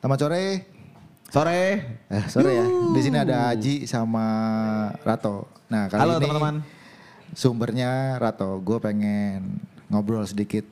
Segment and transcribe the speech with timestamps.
[0.00, 0.44] Selamat sore.
[1.28, 1.60] Sore.
[2.08, 2.64] Eh, sore ya.
[2.96, 4.24] Di sini ada Aji sama
[5.04, 5.44] Rato.
[5.68, 6.56] Nah, kali Halo ini teman-teman.
[7.36, 8.64] sumbernya Rato.
[8.64, 9.60] Gue pengen
[9.92, 10.64] ngobrol sedikit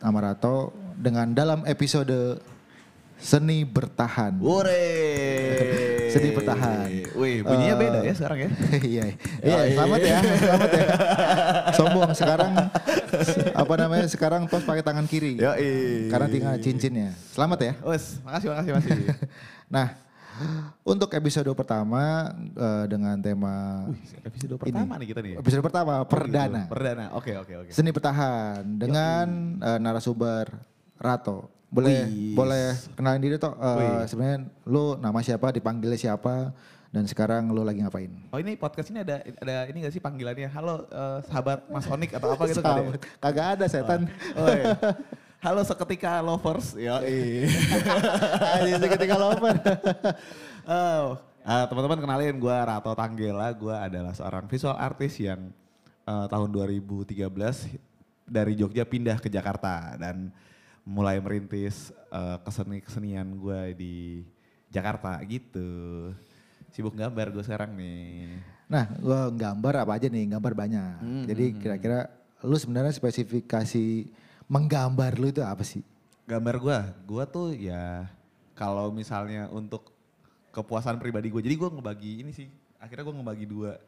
[0.00, 2.40] sama Rato dengan dalam episode
[3.20, 4.40] seni bertahan.
[4.40, 5.85] Wore.
[6.16, 6.88] Sedih bertahan.
[7.12, 8.48] Wih, bunyinya Eh, beda ya sekarang ya.
[8.96, 9.04] iya,
[9.40, 10.86] iya, selamat ya, selamat ya.
[11.72, 12.52] Sombong sekarang
[13.52, 14.06] apa namanya?
[14.06, 15.36] Sekarang tos pakai tangan kiri.
[15.36, 15.52] Yo,
[16.08, 17.12] Karena tinggal cincinnya.
[17.30, 17.72] Selamat ya.
[17.82, 18.96] Wes, makasih makasih makasih.
[19.66, 19.98] Nah,
[20.82, 25.30] untuk episode pertama eh, dengan tema Wih, episode pertama nih kita nih.
[25.34, 25.38] ya?
[25.42, 26.12] episode pertama Oh, gitu.
[26.14, 27.04] perdana Perdana.
[27.18, 27.70] Oke, oke, oke.
[27.74, 29.26] seni bertahan dengan
[29.58, 30.46] eh, narasumber
[30.96, 31.55] Rato.
[31.76, 32.32] Boleh Wih.
[32.32, 33.52] boleh kenalin diri toh.
[33.52, 34.08] Wih.
[34.08, 36.56] Sebenarnya lu nama siapa, dipanggilnya siapa,
[36.88, 38.08] dan sekarang lu lagi ngapain?
[38.32, 40.48] Oh ini podcast ini ada ada ini gak sih panggilannya?
[40.48, 42.96] Halo eh, sahabat Mas Onik atau apa gitu kan?
[43.20, 44.08] Kagak ada setan.
[44.32, 44.72] Oh, iya.
[45.44, 46.72] Halo seketika lovers.
[46.80, 46.96] Ya,
[48.56, 49.56] Aja ketika lover.
[50.66, 51.14] Oh,
[51.46, 55.54] ah, teman-teman kenalin gue Rato Tanggela, gue adalah seorang visual artist yang
[56.02, 57.22] eh, tahun 2013
[58.26, 60.34] dari Jogja pindah ke Jakarta dan
[60.86, 63.94] mulai merintis eh, keseni kesenian gue di
[64.70, 66.10] Jakarta gitu.
[66.70, 68.38] Sibuk gambar gue sekarang nih.
[68.66, 70.26] Nah, gua gambar apa aja nih?
[70.28, 70.98] Gambar banyak.
[70.98, 72.10] Hmm, Jadi kira-kira
[72.42, 74.10] lu sebenarnya spesifikasi
[74.46, 75.82] menggambar lu itu apa sih?
[76.26, 78.10] Gambar gue, gue tuh ya
[78.52, 79.94] kalau misalnya untuk
[80.50, 82.50] kepuasan pribadi gue, jadi gue ngebagi ini sih.
[82.76, 83.78] Akhirnya gue ngebagi dua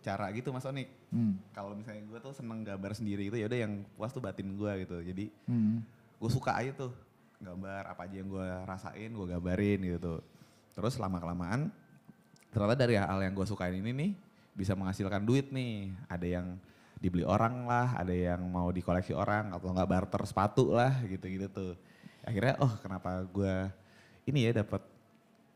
[0.00, 0.88] cara gitu Mas Onik.
[1.12, 1.36] Hmm.
[1.52, 4.72] kalau misalnya gue tuh seneng gambar sendiri gitu ya udah yang puas tuh batin gue
[4.86, 5.82] gitu jadi Hmm.
[6.20, 6.92] Gue suka aja tuh
[7.40, 10.20] gambar apa aja yang gue rasain gue gambarin gitu
[10.76, 11.72] terus lama kelamaan
[12.52, 14.10] ternyata dari hal yang gue sukain ini nih
[14.54, 15.88] bisa menghasilkan duit nih.
[16.10, 16.46] Ada yang
[17.00, 21.46] dibeli orang lah ada yang mau dikoleksi orang atau nggak barter sepatu lah gitu gitu
[21.48, 21.72] tuh.
[22.26, 23.54] Akhirnya oh kenapa gue
[24.28, 24.84] ini ya dapat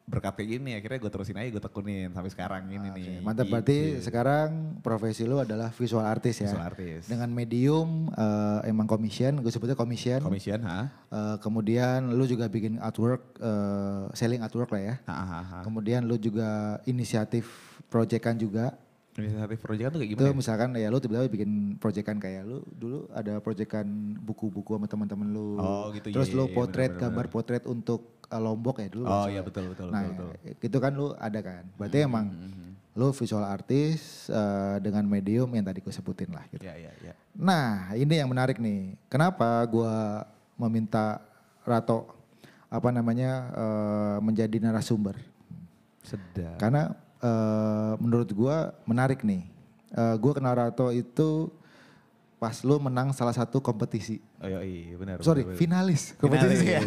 [0.05, 3.45] berkat kayak gini akhirnya gue terusin aja gue tekunin sampai sekarang ini Oke, nih Mantap
[3.45, 3.53] Gitu.
[3.57, 4.49] berarti sekarang
[4.85, 6.53] profesi lu adalah visual artist ya.
[6.53, 7.07] Visual artist.
[7.09, 10.21] Dengan medium eh, emang commission, gue sebutnya commission.
[10.21, 10.93] Commission, ha?
[11.09, 14.95] Eh, kemudian lu juga bikin artwork, eh, selling artwork lah ya.
[15.09, 15.59] Ha, ha, ha.
[15.65, 17.49] Kemudian lu juga inisiatif
[17.89, 18.77] proyekan juga.
[19.15, 20.27] Inisiatif proyek tuh kayak gimana?
[20.27, 20.35] ya?
[20.35, 23.87] misalkan ya lu tiba-tiba bikin proyekan kayak lu dulu ada proyekan
[24.19, 25.55] buku-buku sama teman-teman lu.
[25.57, 27.03] Oh, gitu, Terus iya, lu iya, potret bener-bener.
[27.15, 29.05] gambar potret untuk Lombok ya dulu.
[29.07, 30.31] Oh iya betul betul Nah, betul.
[30.35, 30.67] betul.
[30.67, 31.65] itu kan lu ada kan.
[31.77, 32.27] Berarti Hmm, emang
[32.95, 36.63] lu visual artist eh, dengan medium yang tadi gue sebutin lah gitu.
[36.63, 37.13] Iya iya iya.
[37.35, 38.95] Nah, ini yang menarik nih.
[39.11, 40.23] Kenapa gua
[40.55, 41.19] meminta
[41.67, 42.07] Rato
[42.71, 45.19] apa namanya eh, menjadi narasumber?
[46.07, 46.55] Sedap.
[46.63, 49.43] Karena eh, menurut gua menarik nih.
[49.91, 51.51] Eh, gua kenal Rato itu
[52.39, 54.21] pas lu menang salah satu kompetisi.
[54.45, 55.17] Oh iya, iya benar.
[55.25, 56.69] Sorry, benar, finalis kompetisi.
[56.69, 56.81] Finalis, iya.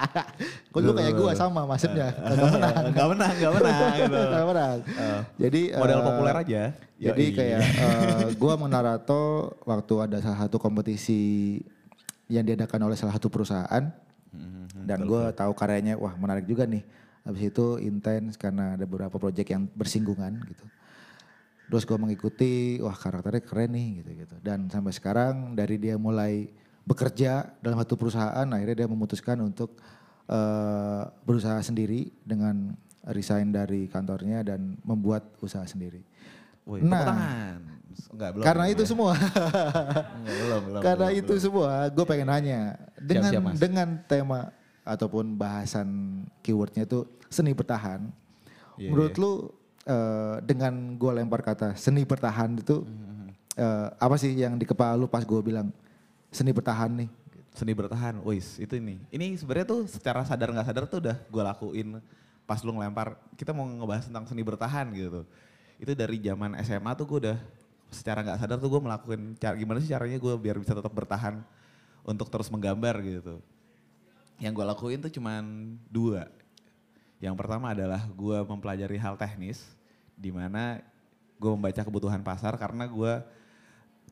[0.72, 2.08] Kok lu kayak gua sama maksudnya.
[2.16, 2.74] Kagak menang.
[2.88, 4.16] Enggak menang, enggak menang gitu.
[4.16, 4.76] Kagak menang.
[5.36, 6.62] Jadi Modal eh, populer aja.
[6.96, 7.36] Jadi Yoi.
[7.36, 9.24] kayak eh, gua sama Narato
[9.68, 11.20] waktu ada salah satu kompetisi
[12.32, 13.84] yang diadakan oleh salah satu perusahaan
[14.30, 16.86] Mhm, dan gua tahu karyanya wah menarik juga nih.
[17.26, 20.64] Habis itu intens karena ada beberapa proyek yang bersinggungan gitu.
[21.68, 24.36] Terus gua mengikuti, wah karakternya keren nih gitu-gitu.
[24.40, 26.46] Dan sampai sekarang dari dia mulai
[26.82, 29.76] bekerja dalam satu perusahaan, akhirnya dia memutuskan untuk
[30.26, 32.70] eh, berusaha sendiri dengan
[33.02, 36.04] resign dari kantornya dan membuat usaha sendiri.
[36.62, 37.02] Woi, Nah.
[37.02, 37.60] tangan.
[37.90, 38.44] Enggak belum.
[38.46, 38.88] Karena belum itu ya.
[38.88, 39.12] semua,
[40.22, 40.80] Enggak belum belum.
[40.80, 41.42] karena belum, itu belum.
[41.42, 42.60] semua, gue pengen nanya
[42.96, 43.56] dengan siap, Mas.
[43.58, 44.40] dengan tema
[44.82, 45.88] ataupun bahasan
[46.40, 48.06] keywordnya itu seni bertahan.
[48.78, 49.20] Iya, Menurut iya.
[49.20, 49.32] lu
[49.84, 52.86] eh, dengan gue lempar kata seni bertahan itu
[53.56, 55.74] eh, apa sih yang di kepala lu pas gue bilang
[56.30, 57.10] seni bertahan nih?
[57.50, 59.02] Seni bertahan, wis itu ini.
[59.10, 61.88] Ini sebenarnya tuh secara sadar nggak sadar tuh udah gue lakuin
[62.46, 63.18] pas lu ngelempar.
[63.34, 65.26] Kita mau ngebahas tentang seni bertahan gitu.
[65.82, 67.38] Itu dari zaman SMA tuh gue udah
[67.90, 71.42] secara nggak sadar tuh gue melakukan cara gimana sih caranya gue biar bisa tetap bertahan
[72.06, 73.42] untuk terus menggambar gitu.
[74.38, 76.30] Yang gue lakuin tuh cuman dua.
[77.20, 79.60] Yang pertama adalah gue mempelajari hal teknis,
[80.16, 80.80] di mana
[81.36, 83.12] gue membaca kebutuhan pasar karena gue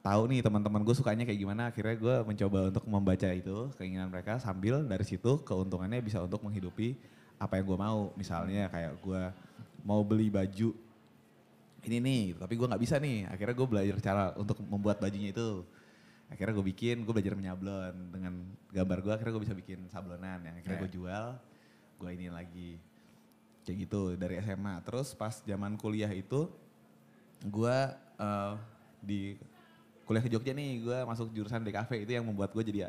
[0.08, 4.40] tahu nih teman-teman gue sukanya kayak gimana akhirnya gue mencoba untuk membaca itu keinginan mereka
[4.40, 6.96] sambil dari situ keuntungannya bisa untuk menghidupi
[7.36, 8.00] apa yang gue mau.
[8.16, 9.22] Misalnya kayak gue
[9.84, 10.72] mau beli baju
[11.84, 13.28] ini nih tapi gue nggak bisa nih.
[13.28, 15.60] Akhirnya gue belajar cara untuk membuat bajunya itu.
[16.32, 18.34] Akhirnya gue bikin gue belajar menyablon dengan
[18.72, 21.24] gambar gue akhirnya gue bisa bikin sablonan yang akhirnya gue jual
[22.00, 22.80] gue ini lagi.
[23.68, 26.48] Kayak gitu dari SMA terus pas zaman kuliah itu
[27.44, 27.78] gue
[28.16, 28.54] eh,
[29.04, 29.36] di
[30.08, 32.88] kuliah ke Jogja nih gue masuk jurusan DKV itu yang membuat gue jadi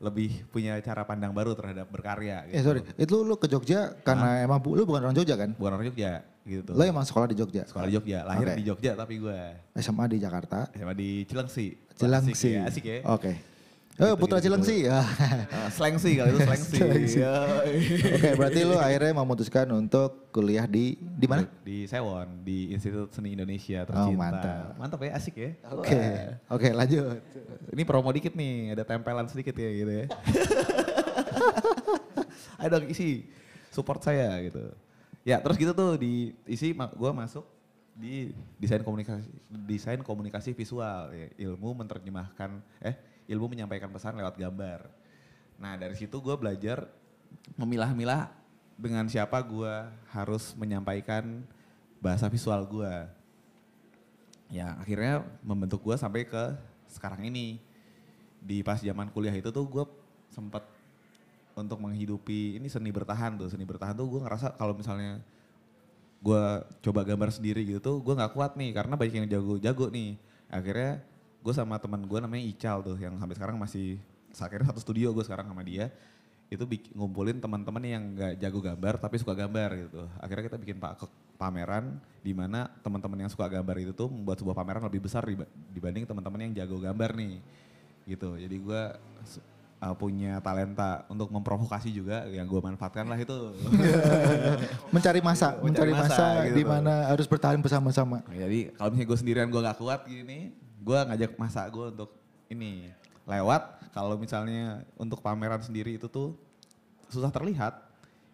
[0.00, 2.44] lebih punya cara pandang baru terhadap berkarya.
[2.48, 2.56] Gitu.
[2.56, 5.52] Eh sorry, itu lu ke Jogja karena emang bu- lu bukan orang Jogja kan?
[5.56, 6.72] Bukan orang Jogja gitu.
[6.72, 7.68] Lo emang sekolah di Jogja?
[7.68, 8.56] Sekolah di Jogja, lahir Oke.
[8.56, 9.38] di Jogja tapi gue
[9.76, 10.68] SMA di Jakarta.
[10.72, 11.66] SMA di Cilengsi.
[11.96, 12.32] Cilengsi.
[12.32, 12.96] Asik ya, asik ya.
[13.12, 13.32] Oke.
[13.98, 14.46] Eh Putra gitu.
[14.52, 15.02] Cilengsi ya.
[15.50, 16.76] Uh, Slengsi kalau itu Slengsi.
[16.78, 17.18] Slengsi.
[17.20, 17.74] Yoi.
[18.16, 21.44] Oke, berarti lu akhirnya memutuskan untuk kuliah di di mana?
[21.60, 24.16] Di Sewon, di Institut Seni Indonesia Oh, tercinta.
[24.16, 24.64] mantap.
[24.78, 25.50] Mantap ya, asik ya.
[25.74, 25.98] Oke.
[25.98, 26.56] Wah.
[26.56, 27.18] Oke, lanjut.
[27.74, 30.06] Ini promo dikit nih, ada tempelan sedikit ya gitu ya.
[32.60, 33.28] Ayo dong isi,
[33.72, 34.62] support saya gitu.
[35.24, 37.44] Ya terus gitu tuh di isi gue masuk
[37.92, 39.28] di desain komunikasi
[39.68, 42.96] desain komunikasi visual ya, ilmu menerjemahkan eh
[43.30, 44.90] ilmu menyampaikan pesan lewat gambar.
[45.62, 46.90] Nah dari situ gue belajar
[47.54, 48.32] memilah-milah
[48.74, 49.74] dengan siapa gue
[50.10, 51.46] harus menyampaikan
[52.02, 52.94] bahasa visual gue.
[54.50, 56.44] Ya akhirnya membentuk gue sampai ke
[56.90, 57.62] sekarang ini.
[58.40, 59.84] Di pas zaman kuliah itu tuh gue
[60.32, 60.64] sempet
[61.54, 63.52] untuk menghidupi ini seni bertahan tuh.
[63.52, 65.20] Seni bertahan tuh gue ngerasa kalau misalnya
[66.20, 66.44] gue
[66.84, 70.16] coba gambar sendiri gitu tuh gue nggak kuat nih karena banyak yang jago-jago nih.
[70.50, 71.04] Akhirnya
[71.40, 73.96] gue sama teman gue namanya Ical tuh yang sampai sekarang masih
[74.36, 75.88] akhirnya satu studio gue sekarang sama dia
[76.50, 80.02] itu bik- ngumpulin teman-teman yang nggak jago gambar tapi suka gambar gitu.
[80.18, 81.06] Akhirnya kita bikin pak
[81.38, 85.46] pameran di mana teman-teman yang suka gambar itu tuh membuat sebuah pameran lebih besar diba-
[85.70, 87.38] dibanding teman-teman yang jago gambar nih.
[88.02, 88.30] Gitu.
[88.34, 88.82] Jadi gue
[89.78, 93.54] uh, punya talenta untuk memprovokasi juga yang gue manfaatkan lah itu.
[94.94, 98.26] Mencari masa, mencari Mencari masa, masa, gitu di mana harus bertahan bersama-sama.
[98.26, 100.50] Jadi kalau misalnya gue sendirian gue gak kuat gini,
[100.80, 102.10] gue ngajak masa gue untuk
[102.48, 102.88] ini
[103.24, 103.92] lewat.
[103.92, 106.34] Kalau misalnya untuk pameran sendiri itu tuh
[107.08, 107.86] susah terlihat.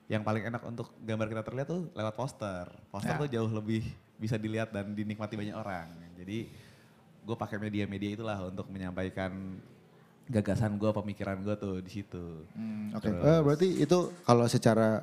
[0.07, 2.65] Yang paling enak untuk gambar kita terlihat tuh lewat poster.
[2.89, 3.21] Poster Ya.
[3.21, 3.83] tuh jauh lebih
[4.17, 5.91] bisa dilihat dan dinikmati banyak orang.
[6.15, 6.47] Jadi
[7.21, 9.59] gue pakai media-media itulah untuk menyampaikan
[10.27, 12.47] gagasan gue, pemikiran gue tuh di situ.
[12.53, 15.03] Hmm, Oke, Terus- Eh, berarti itu kalau secara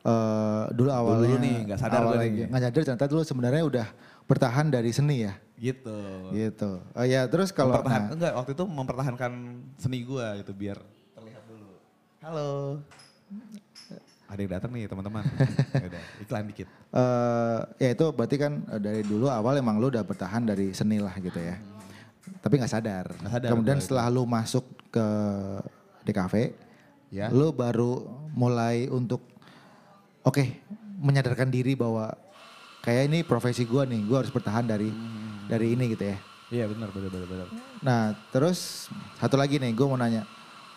[0.00, 2.46] eh, dulu awalnya Dulu nih, nggak sadar awalnya nih.
[2.46, 3.86] nggak sadar ternyata dulu sebenarnya udah
[4.24, 5.98] bertahan dari seni ya, Gitu.
[6.30, 6.70] gitu.
[6.92, 9.32] Oh ya, terus kalau Mempertahan- nah, enggak waktu itu mempertahankan
[9.76, 10.76] seni gua gitu biar
[11.12, 11.68] terlihat dulu.
[12.20, 12.50] Halo.
[14.26, 15.22] Ada yang datang nih teman-teman.
[15.86, 16.68] Udah, iklan dikit.
[16.68, 20.98] eh, ya itu berarti kan eh, dari dulu awal emang lu udah bertahan dari seni
[20.98, 21.56] lah gitu ya.
[22.42, 23.06] Tapi nggak sadar.
[23.22, 25.06] Sadar Kemudian setelah lu masuk ke
[26.04, 26.34] DKV,
[27.06, 27.30] Ya.
[27.30, 28.02] lu baru
[28.34, 29.22] mulai untuk
[30.20, 30.42] oke
[30.98, 32.10] menyadarkan diri bahwa
[32.86, 35.50] kayak ini profesi gua nih, gua harus bertahan dari Hmm.
[35.50, 36.18] dari ini gitu ya.
[36.46, 37.46] Iya benar benar benar benar.
[37.82, 38.86] Nah, terus
[39.18, 40.22] satu lagi nih, gue mau nanya,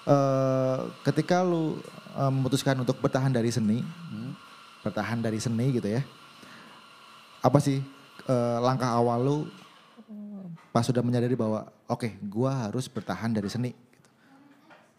[0.10, 1.78] eh ketika lu
[2.18, 4.34] eh, memutuskan untuk bertahan dari seni, Hmm.
[4.82, 6.02] bertahan dari seni gitu ya,
[7.46, 7.86] apa sih
[8.26, 9.38] eh, langkah awal lu
[10.70, 13.72] pas sudah menyadari bahwa, oke, gua harus bertahan dari seni.
[13.74, 14.10] Gitu.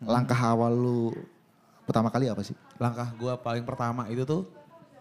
[0.02, 1.14] Langkah awal lu
[1.86, 2.54] pertama kali apa sih?
[2.78, 4.46] Langkah gua paling pertama itu tuh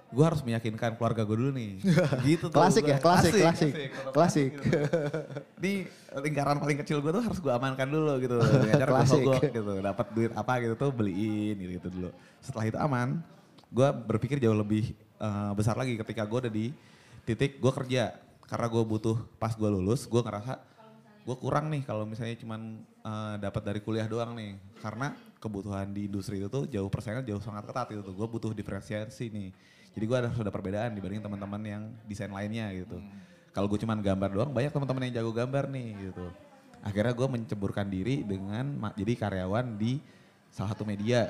[0.09, 1.71] gua harus meyakinkan keluarga gua dulu nih.
[2.29, 2.57] gitu tuh.
[2.57, 2.91] Klasik gua.
[2.93, 4.49] ya, klasik, klasik, klasik, klasik.
[4.57, 4.79] gitu.
[5.61, 5.73] Ini
[6.25, 8.37] lingkaran paling kecil gua tuh harus gua amankan dulu gitu.
[8.79, 9.21] Gua Klasik.
[9.21, 9.73] sogok gitu.
[9.79, 12.09] Dapat duit apa gitu tuh beliin gitu, gitu dulu.
[12.41, 13.21] Setelah itu aman,
[13.69, 16.73] gua berpikir jauh lebih eh, besar lagi ketika gua udah di
[17.23, 18.17] titik gua kerja.
[18.49, 20.57] Karena gua butuh pas gua lulus, gua ngerasa
[21.23, 24.55] gue kurang nih kalau misalnya cuman eh, dapat dari kuliah doang nih.
[24.79, 28.13] Karena kebutuhan di industri itu tuh jauh persaingan jauh sangat ketat gitu tuh.
[28.15, 29.49] Gue butuh diferensiasi nih.
[29.95, 33.01] Jadi gue harus ada perbedaan dibanding teman-teman yang desain lainnya gitu.
[33.51, 36.25] Kalau gue cuman gambar doang banyak teman-teman yang jago gambar nih gitu.
[36.79, 39.99] Akhirnya gue menceburkan diri dengan jadi karyawan di
[40.53, 41.27] salah satu media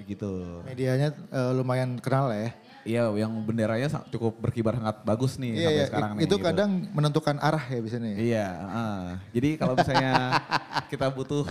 [0.00, 0.62] gitu.
[0.66, 2.50] Medianya eh, lumayan kenal lah ya.
[2.84, 5.84] Iya yang benderanya cukup berkibar sangat bagus nih Iya, sampai iya.
[5.88, 6.44] sekarang It- nih itu gitu.
[6.44, 8.06] kadang menentukan arah ya biasanya.
[8.06, 8.16] ya.
[8.16, 9.02] Iya, heeh.
[9.32, 10.12] jadi kalau misalnya
[10.92, 11.44] kita butuh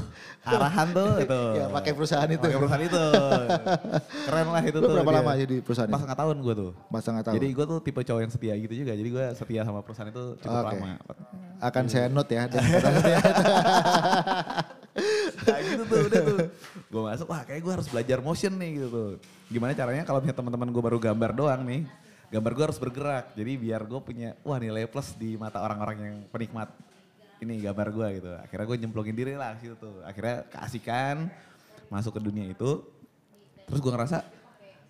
[0.43, 1.39] arahan tuh itu.
[1.53, 2.39] Ya, pakai perusahaan itu.
[2.39, 3.03] Pakai perusahaan itu.
[4.23, 4.93] Keren lah itu Lu tuh.
[4.95, 5.17] berapa dia.
[5.19, 6.71] lama jadi perusahaan Pas setengah tahun gue tuh.
[6.87, 7.33] Pas setengah tahun.
[7.35, 8.91] Jadi gue tuh tipe cowok yang setia gitu juga.
[8.93, 10.75] Jadi gue setia sama perusahaan itu cukup Oke.
[10.77, 10.89] lama.
[11.59, 12.45] Akan saya note ya.
[12.45, 12.61] dan.
[15.43, 16.39] Nah gitu tuh udah tuh.
[16.89, 19.11] Gue masuk, wah kayak gue harus belajar motion nih gitu tuh.
[19.49, 21.81] Gimana caranya kalau misalnya teman-teman gue baru gambar doang nih.
[22.33, 23.25] Gambar gue harus bergerak.
[23.33, 26.69] Jadi biar gue punya, wah nilai plus di mata orang-orang yang penikmat
[27.41, 28.29] ini gambar gue gitu.
[28.37, 30.01] Akhirnya gue nyemplungin diri lah situ tuh.
[30.05, 31.29] Akhirnya keasikan
[31.89, 32.85] masuk ke dunia itu.
[33.69, 34.25] Terus gue ngerasa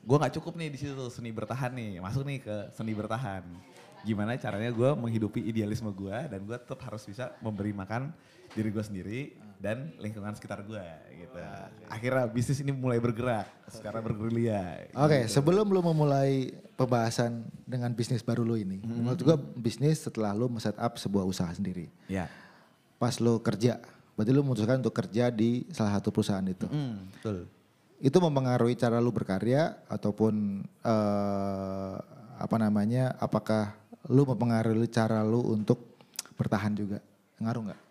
[0.03, 1.99] gue nggak cukup nih di situ seni bertahan nih.
[2.03, 3.43] Masuk nih ke seni bertahan.
[4.03, 8.11] Gimana caranya gue menghidupi idealisme gue dan gue tetap harus bisa memberi makan
[8.53, 9.19] diri gue sendiri
[9.57, 11.39] dan lingkungan sekitar gue gitu.
[11.87, 14.91] Akhirnya bisnis ini mulai bergerak secara bergerilya.
[14.99, 18.83] Oke, sebelum lu memulai pembahasan dengan bisnis baru lu ini.
[18.83, 19.07] Hmm.
[19.07, 21.87] Menurut gua bisnis setelah lu set up sebuah usaha sendiri.
[22.11, 22.27] Ya.
[22.99, 23.79] Pas lu kerja,
[24.13, 26.69] Berarti lu memutuskan untuk kerja di salah satu perusahaan itu.
[26.69, 27.49] Hmm, betul.
[27.97, 31.95] Itu mempengaruhi cara lu berkarya ataupun eh,
[32.37, 33.17] apa namanya?
[33.17, 33.73] Apakah
[34.11, 35.79] lu mempengaruhi cara lu untuk
[36.35, 36.99] bertahan juga?
[37.39, 37.81] Ngaruh nggak?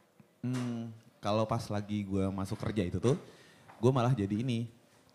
[0.42, 0.90] Hmm,
[1.23, 3.16] kalau pas lagi gue masuk kerja itu tuh,
[3.78, 4.66] gue malah jadi ini,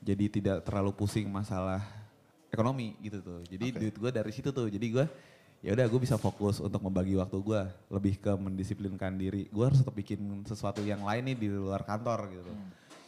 [0.02, 1.84] jadi tidak terlalu pusing masalah
[2.50, 3.40] ekonomi gitu tuh.
[3.46, 3.78] Jadi Oke.
[3.78, 4.72] duit gue dari situ tuh.
[4.72, 5.06] Jadi gue
[5.62, 7.62] ya udah gue bisa fokus untuk membagi waktu gue
[7.92, 9.52] lebih ke mendisiplinkan diri.
[9.52, 12.52] Gue harus tetap bikin sesuatu yang lain nih di luar kantor gitu.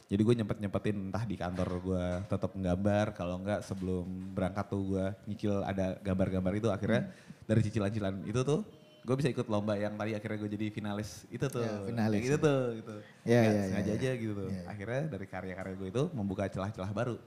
[0.10, 4.82] Jadi gue nyempet nyempetin entah di kantor gue tetap nggambar, kalau enggak sebelum berangkat tuh
[4.98, 7.14] gue nyicil ada gambar-gambar itu akhirnya
[7.46, 8.66] dari cicilan-cicilan itu tuh
[9.06, 11.62] gue bisa ikut lomba yang tadi akhirnya gue jadi finalis itu tuh.
[11.62, 12.42] Ya, finalis, gitu ya.
[12.42, 12.96] tuh gitu.
[13.22, 13.96] Ya, Nggak ya, ya, sengaja ya.
[14.02, 14.50] aja gitu tuh.
[14.50, 14.64] Ya, ya.
[14.66, 17.18] Akhirnya dari karya-karya gue itu membuka celah-celah baru.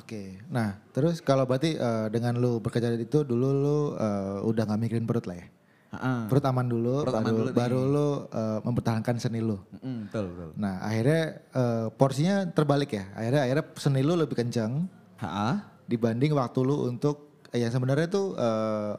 [0.00, 0.40] Oke.
[0.48, 5.08] Nah, terus kalau berarti eh, dengan lu bekerja itu dulu lu eh, udah nggak mikirin
[5.08, 5.48] perut lah ya?
[5.94, 6.20] Heeh.
[6.26, 7.54] Perut aman dulu, Perut baru, aman dulu nih.
[7.54, 9.56] baru lu eh, mempertahankan seni lu.
[9.76, 10.50] Mm, betul, betul.
[10.56, 13.04] Nah, akhirnya eh, porsinya terbalik ya.
[13.12, 15.54] Akhirnya akhirnya seni lu lebih kencang Heeh.
[15.86, 18.34] dibanding waktu lu untuk eh, yang sebenarnya tuh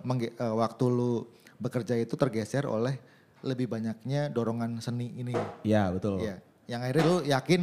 [0.02, 2.96] mengge- eh, waktu lu bekerja itu tergeser oleh
[3.42, 5.36] lebih banyaknya dorongan seni ini.
[5.62, 6.18] Iya, betul.
[6.18, 6.40] Iya.
[6.66, 7.62] Yang akhirnya lu yakin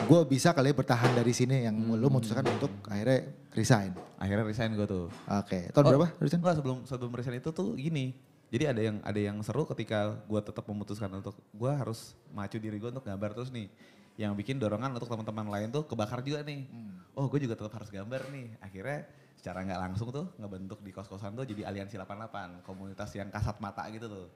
[0.00, 3.20] gue bisa kali ya bertahan dari sini yang lu memutuskan untuk akhirnya
[3.52, 3.92] resign.
[4.16, 5.12] Akhirnya resign gue tuh.
[5.28, 6.40] Oke, tahun Oh, berapa resign?
[6.40, 8.16] Enggak, sebelum sebelum resign itu tuh gini.
[8.50, 12.76] Jadi ada yang ada yang seru ketika gue tetap memutuskan untuk gue harus maju diri
[12.76, 13.70] gue untuk gambar terus nih.
[14.18, 16.66] Yang bikin dorongan untuk teman-teman lain tuh kebakar juga nih.
[17.14, 18.58] Oh gue juga tetap harus gambar nih.
[18.58, 19.06] Akhirnya
[19.38, 23.88] secara nggak langsung tuh ngebentuk di kos-kosan tuh jadi aliansi 88 komunitas yang kasat mata
[23.88, 24.26] gitu tuh.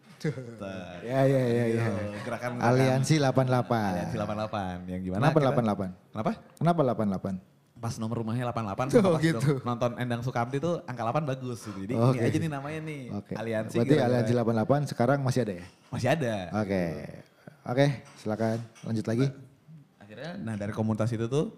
[1.04, 1.85] Ya ya ya ya.
[2.25, 3.68] Gerakan Aliansi 88.
[3.68, 5.21] Aliansi 88 yang gimana?
[5.28, 5.90] Kenapa kita- 88?
[6.14, 6.30] Kenapa?
[6.56, 7.53] Kenapa 88?
[7.85, 9.50] Pas nomor rumahnya 88 Tuh, sama pas gitu.
[9.61, 11.85] nonton Endang Sukamti tuh angka 8 bagus gitu.
[11.85, 12.17] Jadi Oke.
[12.17, 13.03] ini aja nih namanya nih.
[13.12, 13.33] Oke.
[13.37, 13.76] Aliansi.
[13.76, 15.67] Berarti gara-gara- Aliansi 88 sekarang masih ada ya?
[15.93, 16.35] Masih ada.
[16.64, 16.83] Oke.
[17.64, 17.87] Oke,
[18.17, 19.26] silakan lanjut lagi.
[20.00, 21.53] Akhirnya nah dari komunitas itu tuh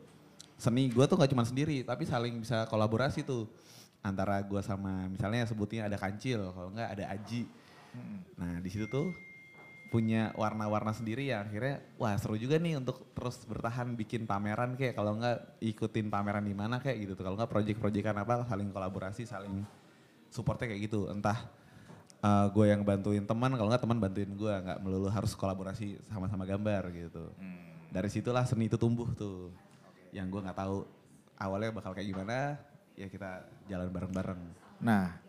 [0.59, 3.47] seni gue tuh gak cuma sendiri tapi saling bisa kolaborasi tuh
[4.01, 7.47] antara gue sama misalnya sebutnya ada kancil kalau enggak ada aji.
[8.35, 9.15] Nah di situ tuh
[9.87, 14.99] punya warna-warna sendiri yang akhirnya wah seru juga nih untuk terus bertahan bikin pameran kayak
[14.99, 17.25] kalau enggak ikutin pameran di mana kayak gitu tuh.
[17.25, 19.63] Kalau enggak project-projectan apa saling kolaborasi saling
[20.29, 21.07] supportnya kayak gitu.
[21.07, 21.39] Entah
[22.21, 26.43] uh, gue yang bantuin teman kalau enggak teman bantuin gue nggak melulu harus kolaborasi sama-sama
[26.43, 27.31] gambar gitu.
[27.91, 29.55] Dari situlah seni itu tumbuh tuh.
[30.11, 30.83] Yang gue nggak tahu
[31.39, 32.59] awalnya bakal kayak gimana
[32.97, 34.41] ya kita jalan bareng-bareng.
[34.81, 35.26] Nah,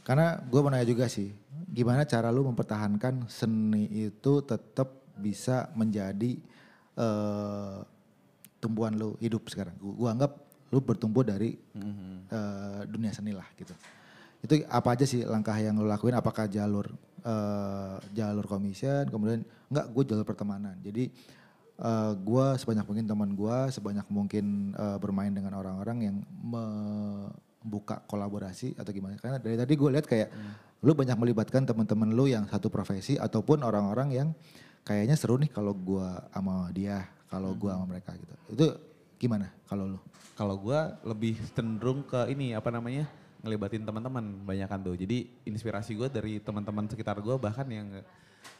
[0.00, 1.30] karena gue mau nanya juga sih,
[1.70, 4.88] gimana cara lu mempertahankan seni itu tetap
[5.20, 6.40] bisa menjadi
[6.96, 7.78] eh,
[8.58, 9.76] tumbuhan lu hidup sekarang.
[9.78, 10.36] Gue anggap
[10.70, 11.54] lu bertumbuh dari
[12.30, 13.74] eh, dunia seni lah gitu.
[14.40, 16.16] Itu apa aja sih langkah yang lu lakuin?
[16.16, 16.88] Apakah jalur
[17.20, 20.80] eh, jalur commission, kemudian enggak gue jalur pertemanan.
[20.80, 21.12] Jadi
[21.76, 26.16] eh, gue sebanyak mungkin teman gue, sebanyak mungkin eh, bermain dengan orang-orang yang
[27.60, 29.20] membuka kolaborasi atau gimana.
[29.20, 30.28] Karena dari tadi gue lihat kayak
[30.80, 34.28] lu banyak melibatkan teman-teman lu yang satu profesi ataupun orang-orang yang
[34.80, 38.34] kayaknya seru nih kalau gue sama dia, kalau gue sama mereka gitu.
[38.56, 38.66] Itu
[39.20, 39.98] gimana kalau lu?
[40.40, 43.04] Kalau gue lebih cenderung ke ini apa namanya
[43.44, 44.96] ngelibatin teman-teman banyakan tuh.
[44.96, 48.00] Jadi inspirasi gue dari teman-teman sekitar gue bahkan yang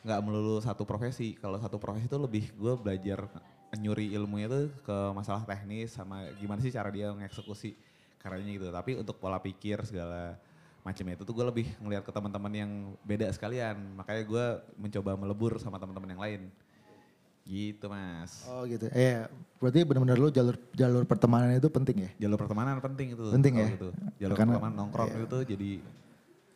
[0.04, 1.40] nggak melulu satu profesi.
[1.40, 3.24] Kalau satu profesi itu lebih gue belajar
[3.80, 7.78] nyuri ilmunya tuh ke masalah teknis sama gimana sih cara dia mengeksekusi
[8.20, 8.66] karyanya gitu.
[8.68, 10.36] Tapi untuk pola pikir segala
[10.80, 12.70] macamnya itu tuh gue lebih ngeliat ke teman-teman yang
[13.04, 13.76] beda sekalian.
[13.96, 14.46] Makanya gue
[14.76, 16.40] mencoba melebur sama teman-teman yang lain.
[17.48, 18.46] Gitu mas.
[18.46, 18.86] Oh gitu.
[18.92, 19.26] Eh,
[19.58, 22.10] berarti benar-benar lu jalur jalur pertemanan itu penting ya?
[22.28, 23.24] Jalur pertemanan penting itu.
[23.32, 23.68] Penting ya?
[23.74, 23.88] Gitu.
[24.20, 25.70] Jalur Karena- pertemanan nongkrong itu jadi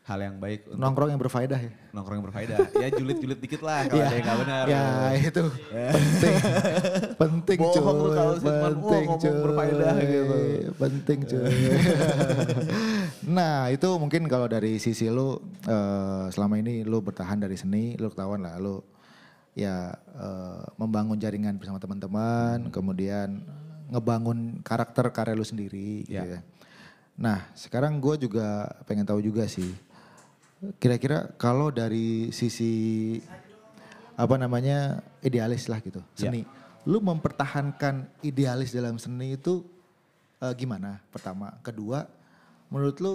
[0.05, 1.73] hal yang baik untuk Nongkrong yang berfaedah ya?
[1.91, 2.59] nongkrong yang berfaedah.
[2.77, 4.65] ya julid-julid dikit lah kalau Ya, ada yang gak benar.
[4.67, 4.85] Ya
[5.17, 5.43] itu
[5.73, 6.37] penting.
[7.17, 7.97] penting Bohong cuy.
[7.97, 9.41] lu kalau penting ngomong cuy.
[9.41, 10.37] berfaedah gitu.
[10.77, 11.45] Penting cuy.
[13.37, 18.09] nah itu mungkin kalau dari sisi lu eh, selama ini lu bertahan dari seni, lu
[18.09, 18.85] ketahuan lah lu
[19.55, 23.41] ya eh, membangun jaringan bersama teman-teman, kemudian
[23.87, 26.27] ngebangun karakter karya lu sendiri gitu Ya.
[26.29, 26.41] ya.
[27.15, 29.71] Nah sekarang gue juga pengen tahu juga sih,
[30.81, 32.73] kira-kira kalau dari sisi
[34.15, 36.31] apa namanya idealis lah gitu Ya.
[36.31, 36.47] seni,
[36.87, 39.67] lu mempertahankan idealis dalam seni itu
[40.39, 41.03] eh, gimana?
[41.11, 42.07] Pertama, kedua,
[42.71, 43.13] menurut lu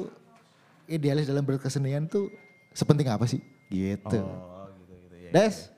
[0.85, 2.27] idealis dalam berkesenian tuh
[2.75, 3.39] sepenting apa sih?
[3.71, 4.19] Gitu.
[4.19, 5.31] Oh gitu gitu ya.
[5.31, 5.69] Des,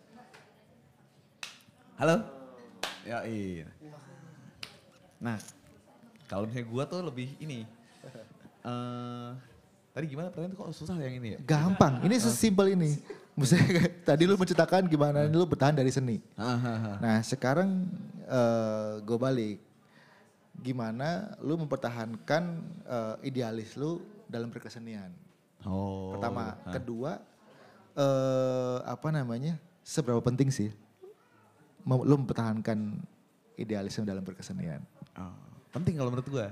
[2.02, 2.18] Halo.
[3.06, 3.70] Ya iya.
[5.22, 5.38] Nah,
[6.26, 7.66] kalau misalnya gua tuh lebih ini.
[8.62, 9.51] eh
[9.92, 11.40] tadi gimana pertanyaan kok susah yang ini ya?
[11.44, 12.04] gampang.
[12.04, 12.96] Ini sesimpel ini.
[13.42, 16.20] Kayak tadi lu menceritakan gimana lu bertahan dari seni.
[16.36, 17.00] Hahaha.
[17.00, 17.88] Nah sekarang
[18.28, 19.58] eh gue balik.
[20.62, 22.44] Gimana lu mempertahankan
[22.86, 25.10] eh, idealis lu dalam berkesenian?
[25.66, 26.14] Oh.
[26.14, 26.74] Pertama, ah.
[26.76, 27.12] kedua
[27.98, 29.58] eh apa namanya?
[29.82, 30.70] Seberapa penting sih
[31.88, 33.02] lu mempertahankan
[33.58, 34.82] idealisme dalam berkesenian?
[35.18, 35.34] Oh,
[35.74, 36.48] penting kalau menurut gua.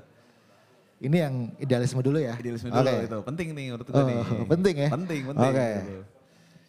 [0.99, 2.35] Ini yang idealisme dulu ya.
[2.35, 3.07] Idealisme dulu Oke.
[3.07, 4.19] itu penting nih menurut gua Oh, nih.
[4.51, 4.89] penting ya?
[4.91, 5.51] Penting, penting.
[5.55, 5.69] Oke.
[5.79, 5.97] gitu.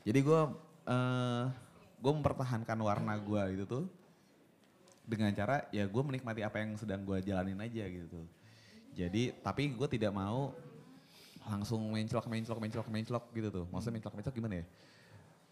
[0.06, 0.40] Jadi gua
[0.86, 1.44] eh
[2.00, 3.84] gua mempertahankan warna gua gitu tuh
[5.02, 8.26] dengan cara ya gua menikmati apa yang sedang gua jalanin aja gitu tuh.
[8.94, 10.54] Jadi tapi gua tidak mau
[11.42, 13.64] langsung menclok menclok menclok menclok gitu tuh.
[13.74, 14.66] Maksudnya menclok menclok gimana ya?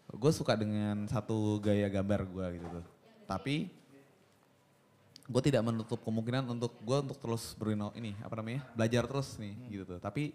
[0.09, 2.85] Gue suka dengan satu gaya gambar gua gitu tuh.
[3.27, 3.69] Tapi
[5.29, 9.53] gue tidak menutup kemungkinan untuk gue untuk terus berino ini apa namanya belajar terus nih
[9.69, 9.83] gitu.
[9.85, 10.33] Tuh tapi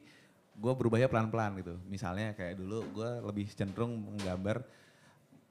[0.55, 1.75] gue berubahnya pelan pelan gitu.
[1.91, 4.63] Misalnya kayak dulu gue lebih cenderung menggambar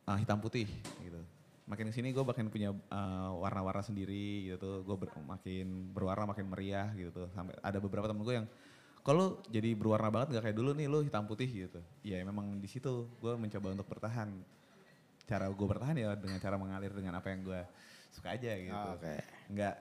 [0.07, 0.71] uh, hitam putih
[1.03, 1.19] gitu.
[1.67, 4.77] Makin ke sini gue makin punya uh, warna-warna sendiri gitu tuh.
[4.87, 4.95] Gue
[5.27, 7.27] makin berwarna makin meriah gitu tuh.
[7.35, 8.47] Sampai ada beberapa temen gue yang
[9.03, 10.87] kalau jadi berwarna banget nggak kayak dulu nih?
[10.87, 11.83] Lo hitam putih gitu.
[11.99, 14.31] Ya memang di situ gue mencoba untuk bertahan.
[15.27, 17.61] Cara gue bertahan ya dengan cara mengalir dengan apa yang gue
[18.13, 19.17] suka aja gitu Oh, Oke.
[19.49, 19.75] nggak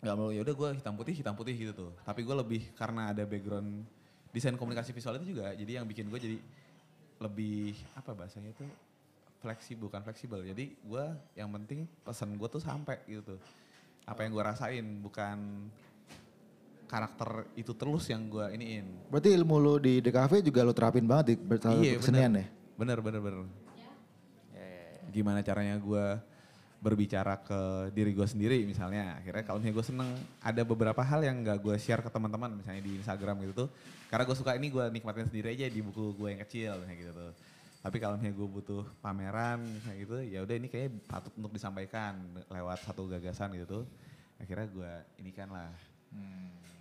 [0.00, 3.10] nggak mau ya udah gue hitam putih hitam putih gitu tuh tapi gue lebih karena
[3.10, 3.82] ada background
[4.30, 6.36] desain komunikasi visual itu juga jadi yang bikin gue jadi
[7.18, 8.66] lebih apa bahasanya itu
[9.40, 13.40] fleksibel bukan fleksibel jadi gue yang penting pesan gue tuh sampai gitu tuh
[14.04, 15.38] apa yang gue rasain bukan
[16.84, 21.32] karakter itu terus yang gue iniin Berarti ilmu lu di DKV juga lu terapin banget
[21.32, 22.40] di bertahan Iya kesenian bener.
[22.40, 22.46] ya?
[22.76, 23.40] Bener bener bener.
[25.08, 26.06] Gimana caranya gue
[26.84, 29.16] berbicara ke diri gue sendiri misalnya.
[29.16, 30.10] Akhirnya kalau misalnya gue seneng
[30.44, 33.68] ada beberapa hal yang gak gue share ke teman-teman misalnya di Instagram gitu tuh.
[34.12, 37.12] Karena gue suka ini gue nikmatin sendiri aja di buku gue yang kecil misalnya gitu
[37.16, 37.32] tuh.
[37.80, 42.20] Tapi kalau misalnya gue butuh pameran misalnya gitu ya udah ini kayaknya patut untuk disampaikan
[42.52, 43.84] lewat satu gagasan gitu tuh.
[44.36, 44.92] Akhirnya gue
[45.24, 45.72] ini kan lah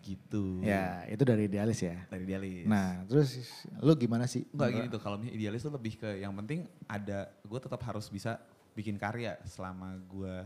[0.03, 0.59] gitu.
[0.59, 1.95] Ya, itu dari idealis ya.
[2.11, 2.67] Dari dialis.
[2.67, 3.39] Nah, terus
[3.79, 4.43] lu gimana sih?
[4.51, 8.11] Enggak gini tuh, kalau misalnya idealis tuh lebih ke yang penting ada, gue tetap harus
[8.11, 8.35] bisa
[8.73, 10.45] bikin karya selama gue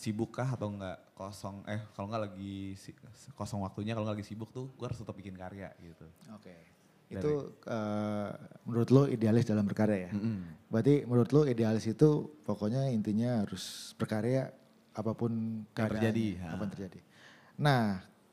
[0.00, 2.96] sibuk kah atau enggak kosong, eh kalau enggak lagi si-
[3.36, 6.08] kosong waktunya, kalau enggak lagi sibuk tuh gue harus tetap bikin karya gitu.
[6.32, 6.56] Oke.
[7.12, 8.30] Itu eh,
[8.64, 10.12] menurut lu idealis dalam berkarya ya?
[10.16, 10.72] Mm-mm.
[10.72, 14.48] Berarti menurut lu idealis itu pokoknya intinya harus berkarya
[14.96, 16.46] apa pun Yang keadaannya, terjadi, ha.
[16.56, 17.00] Apa yang terjadi.
[17.60, 17.84] Nah,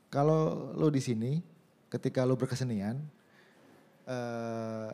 [0.08, 1.42] kalau lu di sini
[1.92, 2.96] ketika lu berkesenian
[4.08, 4.90] eh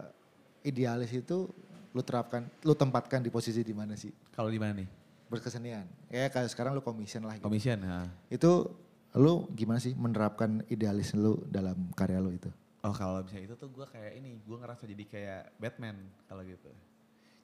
[0.65, 1.47] idealis itu
[1.95, 4.11] lu terapkan, lu tempatkan di posisi di mana sih?
[4.35, 4.89] Kalau di mana nih?
[5.31, 5.87] Berkesenian.
[6.11, 7.47] Ya kayak sekarang lu commission lah gitu.
[7.47, 8.11] Commission, ha.
[8.27, 8.75] Itu
[9.15, 12.51] lu gimana sih menerapkan idealis lu dalam karya lu itu?
[12.83, 16.69] Oh kalau bisa itu tuh gue kayak ini, gue ngerasa jadi kayak Batman kalau gitu.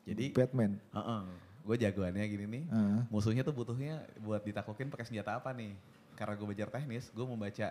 [0.04, 0.76] Jadi, Batman.
[1.60, 3.00] gue jagoannya gini nih, Heeh.
[3.12, 5.76] musuhnya tuh butuhnya buat ditaklukin pakai senjata apa nih?
[6.16, 7.68] Karena gue belajar teknis, gue membaca,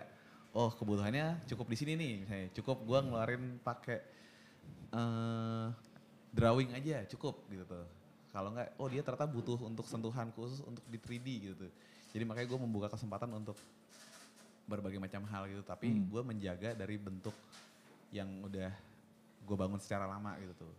[0.54, 3.98] oh kebutuhannya cukup di sini nih, misalnya cukup gue ngeluarin pakai
[4.94, 5.66] eh
[6.30, 7.86] drawing aja cukup gitu tuh.
[8.30, 11.54] Kalau enggak, oh dia ternyata butuh untuk sentuhan khusus untuk di 3D gitu.
[11.66, 11.72] tuh.
[12.10, 13.58] Jadi makanya gue membuka kesempatan untuk
[14.66, 16.06] berbagai macam hal gitu, tapi Hmm.
[16.06, 17.34] gue menjaga dari bentuk
[18.14, 18.70] yang udah
[19.42, 20.74] gue bangun secara lama gitu tuh.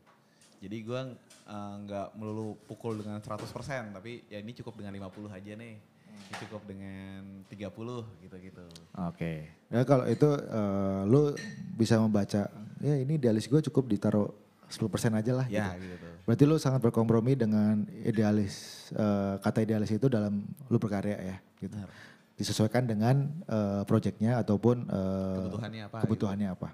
[0.63, 1.01] Jadi gue
[1.43, 5.75] eh, nggak melulu pukul dengan 100% tapi ya ini cukup dengan 50 aja nih.
[6.11, 8.63] Ini cukup dengan 30 gitu-gitu.
[9.09, 9.51] Oke.
[9.67, 11.35] Ya kalau itu eh, lu
[11.75, 12.47] bisa membaca,
[12.79, 14.31] ya ini idealis gue cukup ditaruh
[14.71, 14.79] 10%
[15.13, 15.91] aja lah Ya gitu.
[15.91, 16.07] gitu.
[16.23, 21.75] Berarti lu sangat berkompromi dengan idealis, eh, kata idealis itu dalam lu berkarya ya gitu.
[21.75, 21.91] Benar.
[22.39, 26.67] Disesuaikan dengan eh, proyeknya ataupun eh, Kebutuhannya apa, Kebutuhannya apa.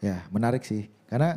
[0.00, 0.88] Ya menarik sih.
[1.06, 1.36] Karena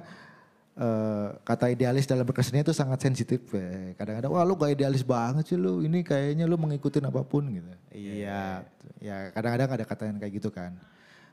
[0.73, 3.43] eh, kata idealis dalam berkesenian itu sangat sensitif.
[3.53, 3.93] eh.
[3.93, 5.83] Kadang-kadang wah lu gak idealis banget sih lu.
[5.83, 7.69] Ini kayaknya lu mengikutin apa pun gitu.
[7.91, 8.63] Iya.
[9.03, 10.73] Ya kadang-kadang ada kata yang kayak gitu kan.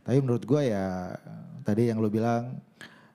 [0.02, 1.14] Tapi menurut gua ya
[1.62, 2.58] tadi yang lu bilang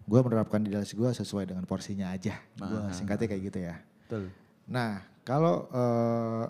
[0.06, 2.38] gua menerapkan idealis gua sesuai dengan porsinya aja.
[2.56, 2.94] Gua Ah.
[2.94, 3.76] singkatnya kayak gitu ya.
[4.06, 4.24] Betul.
[4.66, 6.46] Nah, kalau eh,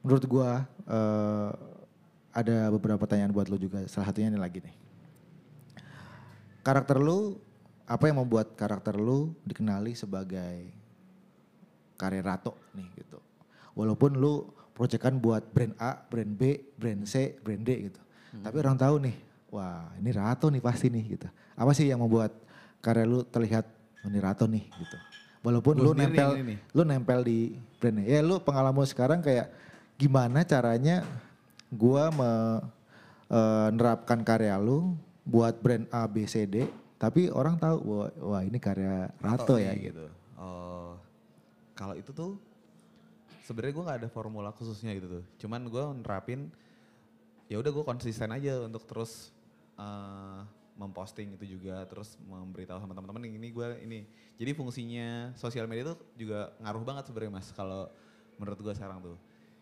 [0.00, 1.50] menurut gua eh,
[2.34, 3.86] ada beberapa pertanyaan buat lo juga.
[3.86, 4.74] Salah satunya ini lagi nih.
[6.64, 7.36] Karakter lu,
[7.84, 10.72] apa yang membuat karakter lu dikenali sebagai
[11.94, 13.20] karya Rato nih gitu.
[13.76, 18.00] Walaupun lu proyekan buat brand A, brand B, brand C, brand D gitu.
[18.34, 19.14] Tapi orang tahu nih,
[19.52, 21.28] wah ini Rato nih pasti nih gitu.
[21.54, 22.34] Apa sih yang membuat
[22.82, 23.64] karya lu terlihat
[24.04, 24.98] "Oh, ini Rato nih gitu.
[25.44, 27.38] Walaupun Gua lu sendiri nempel ini lu nempel di
[27.78, 28.04] brandnya.
[28.08, 29.52] Ya lu pengalaman sekarang kayak
[29.96, 31.04] gimana caranya
[31.70, 32.10] gua
[33.28, 36.68] menerapkan karya lu buat brand A, B, C, D,
[37.00, 40.06] tapi orang tahu wah, wah ini karya Rato ya nih, gitu.
[40.36, 41.00] Oh,
[41.72, 42.36] kalau itu tuh
[43.48, 45.24] sebenarnya gue nggak ada formula khususnya gitu tuh.
[45.40, 46.52] Cuman gue nerapin
[47.48, 49.32] ya udah gue konsisten aja untuk terus
[49.80, 50.40] eh,
[50.74, 54.00] memposting itu juga terus memberitahu sama teman-teman ini gue ini.
[54.34, 57.86] Jadi fungsinya sosial media tuh juga ngaruh banget sebenarnya mas kalau
[58.38, 59.16] menurut gue sekarang tuh.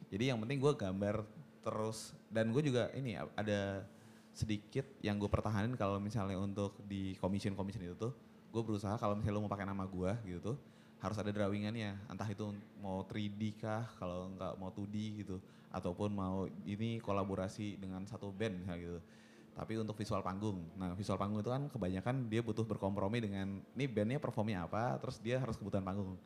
[0.09, 1.25] Jadi yang penting gue gambar
[1.63, 3.87] terus dan gue juga ini ada
[4.33, 8.13] sedikit yang gue pertahanin kalau misalnya untuk di commission commission itu tuh
[8.53, 10.57] gue berusaha kalau misalnya lo mau pakai nama gue gitu tuh
[11.05, 15.37] harus ada drawingannya entah itu mau 3D kah kalau nggak mau 2D gitu
[15.73, 19.01] ataupun mau ini kolaborasi dengan satu band misalnya gitu
[19.53, 20.65] tapi untuk visual panggung.
[20.81, 24.97] Nah visual panggung itu kan kebanyakan dia butuh berkompromi dengan ini bandnya performnya apa?
[25.01, 26.17] Terus dia harus kebutuhan panggung.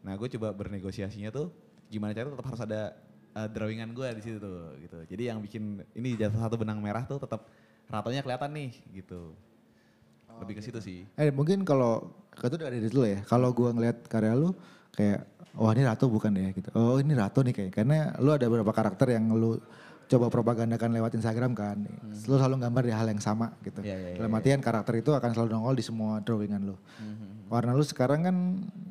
[0.00, 1.52] Nah gue coba bernegosiasinya tuh
[1.92, 2.82] gimana caranya tetap harus ada
[3.36, 4.98] uh, drawingan gue di situ tuh gitu.
[5.12, 7.52] Jadi yang bikin ini jatuh satu benang merah tuh tetap
[7.92, 9.36] ratonya kelihatan nih gitu.
[10.40, 11.04] Lebih ke situ sih.
[11.20, 13.20] Eh mungkin kalau itu dari dulu ya.
[13.28, 14.56] Kalau gua ngeliat karya lu
[14.96, 15.20] kayak
[15.52, 16.48] wah ini Rato bukan ya?
[16.56, 16.68] Gitu.
[16.72, 17.72] Oh ini Rato nih kayak.
[17.76, 19.60] Karena lu ada beberapa karakter yang lu
[20.10, 21.86] coba propagandakan lewat Instagram kan.
[22.26, 23.78] Lu selalu gambar di hal yang sama gitu.
[23.86, 26.76] Iya, iya, iya, Dalam artian karakter itu akan selalu nongol di semua drawingan lu.
[27.46, 28.36] Warna lu sekarang kan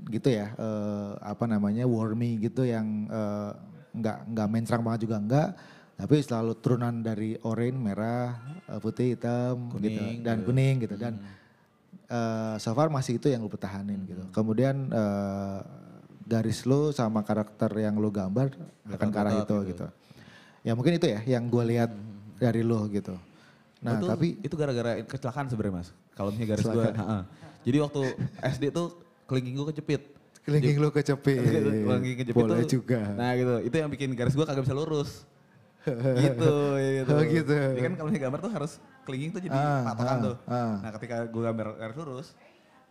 [0.08, 3.52] gitu ya eh, apa namanya warmy gitu yang eh,
[3.94, 5.50] nggak nggak mencerang banget juga enggak
[6.00, 8.40] tapi selalu turunan dari oranye, merah,
[8.72, 10.48] eh, putih, hitam gitu Kuning, dan gitu.
[10.48, 11.14] kuning gitu dan
[12.08, 14.24] eh, so far masih itu yang lu pertahanin gitu.
[14.32, 15.60] Kemudian eh,
[16.24, 18.56] garis lu sama karakter yang lu gambar
[18.96, 19.86] akan ke arah itu tetap gitu.
[20.62, 21.92] Ya mungkin itu ya yang gue lihat
[22.36, 23.16] dari lu gitu.
[23.80, 25.90] Nah itu, tapi itu gara-gara kecelakaan sebenarnya mas.
[26.12, 26.86] Kalau misalnya garis gue,
[27.64, 28.02] jadi waktu
[28.44, 28.88] SD tuh
[29.26, 30.02] kelingking gue kecepit.
[30.40, 31.38] kelingking lu kecepit.
[31.86, 33.06] Kelingking kecepit Boleh tuh, juga.
[33.14, 35.24] Nah gitu, itu yang bikin garis gue kagak bisa lurus.
[36.26, 37.12] gitu, ya gitu.
[37.14, 37.54] Oh, gitu.
[37.54, 38.72] Jadi kan kalau misalnya gambar tuh harus
[39.06, 40.36] kelingking tuh jadi Ah, patokan ah, tuh.
[40.50, 40.76] ah.
[40.82, 42.28] Nah ketika gue gambar garis lurus,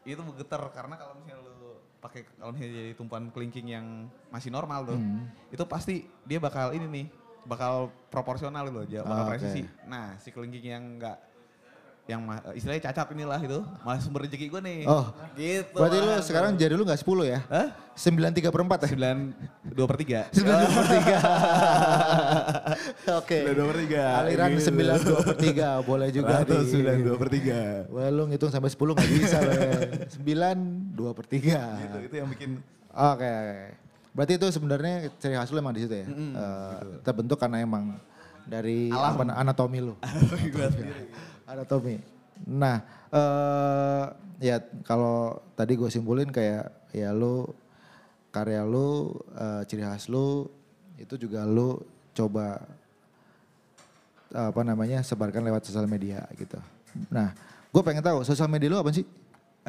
[0.07, 3.87] itu bergetar karena kalau misalnya lu pakai kalau misalnya jadi tumpuan kelingking yang
[4.31, 5.27] masih normal tuh, Hmm.
[5.51, 7.07] itu pasti dia bakal ini nih,
[7.49, 7.73] bakal
[8.07, 9.33] proporsional gitu loh, bakal Ah, oke.
[9.35, 9.63] presisi.
[9.85, 11.17] Nah si kelingking yang enggak
[12.07, 14.81] yang ma- istilahnya cacat inilah itu malah sumber rezeki gue nih.
[14.85, 15.77] Oh, gitu.
[15.77, 17.45] Berarti lu sekarang jadi lu gak 10 ya?
[17.47, 17.69] Hah?
[17.95, 18.89] 9 3 per 4 ya?
[18.89, 19.37] 9
[19.69, 20.21] 2 per 3.
[20.33, 21.21] 9 2 per 3.
[23.21, 23.39] Oke.
[23.45, 24.21] 9 2 per 3.
[24.21, 24.73] Aliran Gitu.
[24.73, 26.73] 9 2 per 3 boleh juga Atau di.
[26.73, 27.93] 9 2 per 3.
[27.93, 29.73] Wah lu ngitung sampai 10 gak bisa loh ya.
[30.09, 30.57] 9
[30.97, 31.61] 2 per 3.
[31.79, 32.51] Gitu, itu yang bikin
[32.91, 33.69] Oke, oke.
[34.13, 36.07] Berarti itu sebenarnya ciri khas lu emang di situ ya?
[36.09, 37.97] Eh, terbentuk karena emang
[38.49, 39.95] dari apa, anatomi lu.
[41.51, 42.01] anatomi.
[42.49, 42.81] Nah,
[43.13, 44.05] eh
[44.39, 47.47] ya kalau tadi gue simpulin kayak ya lu
[48.33, 50.49] karya lu, eh, ciri khas lu
[50.99, 51.79] itu juga lu
[52.17, 52.59] coba
[54.29, 56.61] apa namanya sebarkan lewat sosial media gitu.
[57.09, 57.33] Nah,
[57.73, 59.05] gue pengen tahu sosial media lu apa sih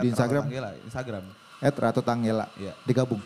[0.04, 0.48] di Instagram?
[0.48, 1.24] Tanggela, Instagram.
[1.60, 2.48] Ratu Tanggela.
[2.60, 2.74] Iya.
[2.88, 3.24] Digabung.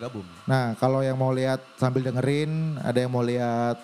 [0.00, 0.24] Gabung.
[0.48, 3.76] Nah, kalau yang mau lihat sambil dengerin, ada yang mau lihat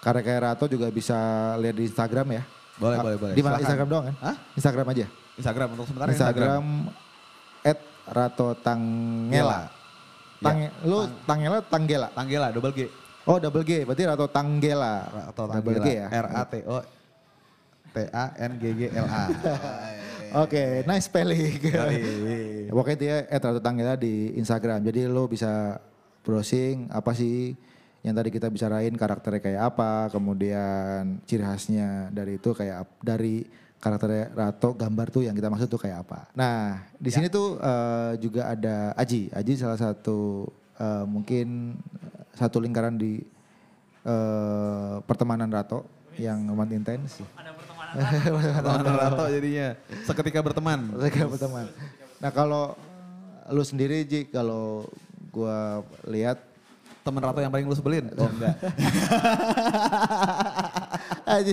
[0.00, 1.14] karya-karya Rato juga bisa
[1.56, 2.42] lihat di Instagram ya.
[2.76, 3.34] Boleh, Ah, boleh, boleh.
[3.36, 3.62] Di mana.
[3.62, 4.16] Instagram doang kan?
[4.18, 4.36] Hah?
[4.52, 5.06] Instagram aja.
[5.38, 6.64] Instagram untuk sementara Instagram.
[6.82, 7.78] Instagram at
[8.10, 9.60] Rato Tanggela.
[10.40, 12.08] Tang, lu Tanggela Tanggela.
[12.10, 12.80] Tanggela double G.
[13.28, 14.94] Oh double G, berarti Rato Tanggela.
[15.30, 15.84] Double Tanggela.
[15.84, 16.06] G ya.
[16.10, 16.76] R A T O
[17.92, 19.24] T A N G G L A.
[20.42, 21.58] Oke, nice spelling.
[22.70, 22.78] Yoi.
[22.78, 24.86] Pokoknya dia at Rato Tanggela di Instagram.
[24.86, 25.82] Jadi lo bisa
[26.22, 27.58] browsing apa sih
[28.00, 33.44] yang tadi kita bicarain karakternya kayak apa, kemudian ciri khasnya dari itu kayak dari
[33.76, 36.30] karakternya Rato gambar tuh yang kita maksud tuh kayak apa.
[36.32, 39.28] Nah di sini tuh eh, juga ada Aji.
[39.34, 40.48] Aji salah satu
[40.80, 41.76] eh, mungkin
[42.32, 43.20] satu lingkaran di
[44.06, 45.84] eh, pertemanan Rato
[46.16, 47.20] yang amat intens.
[47.36, 47.92] ada pertemanan
[48.64, 49.68] Teman Rato jadinya
[50.08, 50.80] seketika berteman.
[50.96, 51.68] Mereka berteman.
[52.20, 52.76] Nah kalau
[53.48, 54.84] lu sendiri Ji, kalau
[55.32, 56.38] gua lihat
[57.00, 58.12] Teman Rato yang paling lu sebelin?
[58.12, 58.60] Oh enggak.
[61.30, 61.52] aja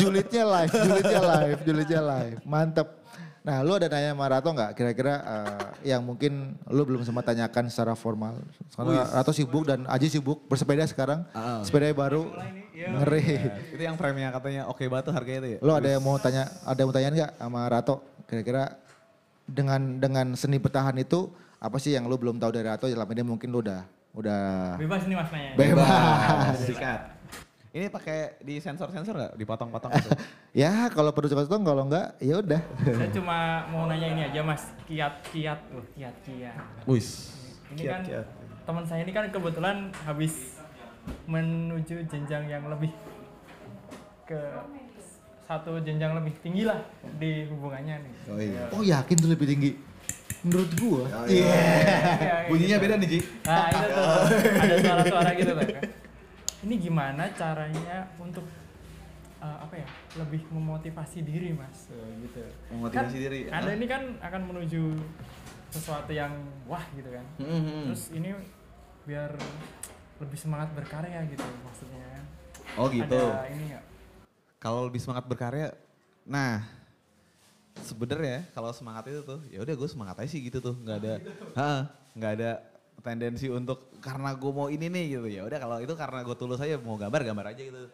[0.00, 2.38] julidnya live, julidnya live, julidnya live.
[2.48, 2.88] Mantep.
[3.44, 7.68] Nah lu ada nanya sama Rato nggak kira-kira eh, yang mungkin lu belum sempat tanyakan
[7.68, 8.40] secara formal.
[8.72, 11.28] Karena Rato sibuk dan Aji sibuk bersepeda sekarang.
[11.36, 11.60] Ah.
[11.60, 12.32] Sepeda baru.
[12.72, 13.24] Ngeri.
[13.74, 15.58] itu yang frame-nya katanya oke banget tuh harganya itu ya?
[15.60, 17.96] Lo ada yang mau tanya, ada yang mau tanya nggak sama Rato?
[18.24, 18.87] Kira-kira
[19.48, 22.86] dengan dengan seni bertahan itu apa sih yang lu belum tahu dari Rato?
[22.86, 23.82] Selama ini mungkin lu udah
[24.12, 26.56] udah bebas nih mas nanya bebas.
[26.68, 27.00] Sikat.
[27.68, 29.32] Ini pakai di sensor-sensor nggak?
[29.36, 30.10] Dipotong-potong gitu?
[30.64, 32.60] ya kalau perlu cepat kalau enggak ya udah.
[32.84, 36.56] saya cuma mau nanya ini aja mas kiat kiat tuh kiat kiat
[36.88, 37.36] Wis.
[37.76, 38.00] ini kan
[38.64, 40.56] teman saya ini kan kebetulan habis
[41.28, 42.92] menuju jenjang yang lebih
[44.28, 44.40] ke
[45.48, 46.76] satu jenjang lebih tinggi lah
[47.16, 48.12] di hubungannya nih.
[48.28, 48.62] Oh iya.
[48.68, 49.70] Oh yakin tuh lebih tinggi?
[50.44, 51.24] Menurut gua.
[51.24, 51.56] Iya.
[52.20, 52.84] Iya, Bunyinya gitu.
[52.84, 53.18] beda nih, Ji.
[53.48, 54.12] Nah itu tuh
[54.60, 55.84] ada suara-suara gitu tuh kan.
[56.68, 58.44] Ini gimana caranya untuk
[59.40, 59.88] eh, apa ya
[60.20, 62.44] lebih memotivasi diri mas Eh, gitu.
[62.68, 63.78] Memotivasi Kan diri, Anda ah.
[63.80, 64.82] ini kan akan menuju
[65.72, 66.36] sesuatu yang
[66.68, 67.24] wah gitu kan.
[67.40, 67.88] Hmm.
[67.88, 68.36] Terus ini
[69.08, 69.32] biar
[70.20, 72.24] lebih semangat berkarya gitu maksudnya kan.
[72.76, 73.16] Oh gitu.
[73.32, 73.84] Ada ini nggak?
[74.58, 75.70] Kalau lebih semangat berkarya,
[76.26, 76.66] nah
[77.78, 81.14] sebenarnya kalau semangat itu tuh, ya udah gue semangat aja sih gitu tuh, nggak ada,
[82.18, 82.50] nggak ada
[82.98, 85.26] tendensi untuk karena gue mau ini nih gitu.
[85.30, 87.86] Ya udah kalau itu karena gue tulus aja mau gambar gambar aja gitu.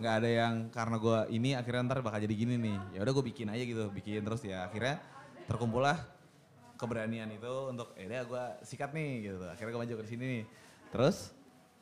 [0.00, 2.78] Nggak ada yang karena gue ini akhirnya ntar bakal jadi gini nih.
[2.96, 4.64] Ya udah gue bikin aja gitu bikin terus ya.
[4.64, 5.00] Akhirnya
[5.44, 6.00] terkumpul lah
[6.80, 9.44] keberanian itu untuk ya udah gue sikat nih gitu.
[9.44, 10.44] Akhirnya gue maju ke sini nih.
[10.88, 11.36] Terus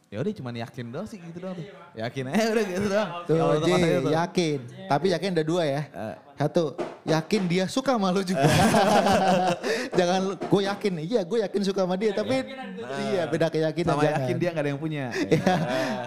[0.06, 1.66] ya udah cuman yakin doang sih gitu doang tuh
[1.98, 4.10] yakin aja udah gitu doang Tuh tuh.
[4.14, 4.58] yakin.
[4.86, 5.82] Tapi yakin ada dua ya.
[5.90, 6.14] Eh.
[6.36, 6.76] Satu,
[7.08, 8.44] yakin dia suka sama lu juga.
[9.98, 12.12] jangan gue yakin, iya gue yakin suka sama dia.
[12.12, 12.44] Tapi
[13.08, 14.20] iya beda keyakinan sama jangan.
[14.22, 15.04] yakin dia gak ada yang punya.
[15.16, 15.54] Ya.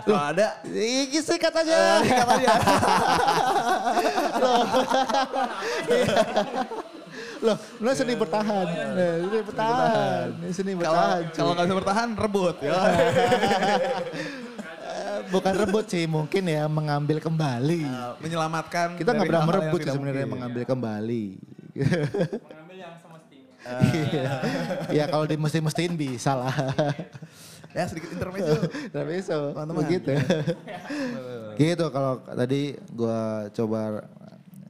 [0.05, 1.77] Kalau ada, Ih, sikat aja.
[2.05, 2.49] sikat aja.
[4.39, 4.61] Loh,
[7.79, 8.65] lu seni bertahan.
[8.67, 10.25] Nah, seni bertahan.
[10.43, 11.21] Ini seni Kalau bertahan.
[11.31, 12.55] kalau nggak bisa bertahan, rebut.
[12.59, 12.73] Ya.
[14.89, 17.85] Eh, Bukan rebut sih, mungkin ya mengambil kembali.
[18.19, 18.97] Menyelamatkan.
[18.97, 21.25] Kita nggak pernah merebut sebenarnya mengambil kembali.
[21.77, 23.55] Mengambil yang semestinya.
[24.89, 26.55] ya kalau dimesti-mestiin bisa lah.
[27.69, 28.65] Ya sedikit intermezzo.
[29.21, 29.85] So, Teman-teman.
[29.85, 30.09] begitu.
[31.53, 34.09] gitu kalau tadi gua coba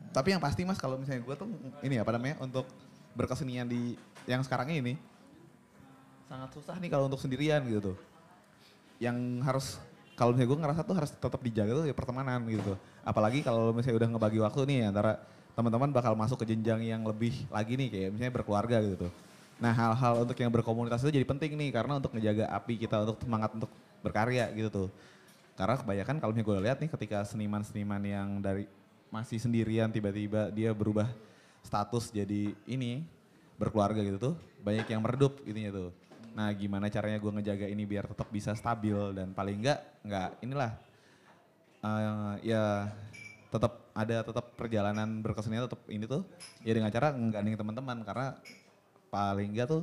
[0.10, 1.48] Tapi yang pasti mas kalau misalnya gue tuh
[1.86, 2.66] ini apa namanya untuk
[3.14, 3.94] berkesenian di
[4.26, 4.98] yang sekarang ini
[6.30, 7.98] sangat susah nih kalau untuk sendirian gitu tuh.
[9.02, 9.68] Yang harus
[10.18, 12.78] kalau misalnya gue ngerasa tuh harus tetap dijaga tuh ya pertemanan gitu tuh.
[13.06, 15.22] Apalagi kalau misalnya udah ngebagi waktu nih antara
[15.58, 19.12] teman-teman bakal masuk ke jenjang yang lebih lagi nih kayak misalnya berkeluarga gitu tuh.
[19.60, 23.20] Nah hal-hal untuk yang berkomunitas itu jadi penting nih karena untuk ngejaga api kita untuk
[23.20, 24.90] semangat untuk berkarya gitu tuh.
[25.60, 28.64] Karena kebanyakan kalau misalnya gue lihat nih ketika seniman-seniman yang dari
[29.10, 31.10] masih sendirian tiba-tiba dia berubah
[31.66, 33.04] status jadi ini
[33.58, 34.36] berkeluarga gitu tuh.
[34.62, 35.90] Banyak yang meredup ininya tuh.
[36.34, 40.72] Nah gimana caranya gue ngejaga ini biar tetap bisa stabil dan paling enggak enggak inilah
[41.84, 42.64] eh, ya
[43.50, 46.24] tetap ada tetap perjalanan berkesenian tetap ini tuh.
[46.64, 48.28] Ya dengan cara menggandeng teman-teman karena
[49.10, 49.82] paling enggak tuh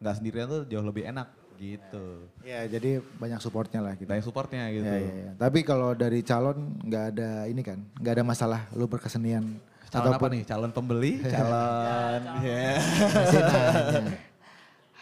[0.00, 1.28] nggak sendirian tuh jauh lebih enak
[1.60, 2.24] gitu.
[2.40, 4.08] ya jadi banyak supportnya lah gitu.
[4.08, 4.88] Banyak supportnya gitu.
[4.88, 5.30] Ya, ya, ya.
[5.36, 10.26] Tapi kalau dari calon nggak ada ini kan, nggak ada masalah lu berkesenian Calon apa
[10.30, 10.42] nih?
[10.46, 11.18] Calon pembeli?
[11.34, 12.78] Calon ya.
[13.10, 14.14] Masih nanya.